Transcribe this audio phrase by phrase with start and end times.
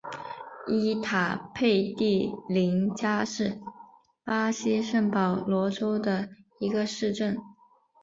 [0.67, 3.61] 伊塔佩蒂宁加是
[4.23, 6.27] 巴西圣保罗州的
[6.59, 7.37] 一个市镇。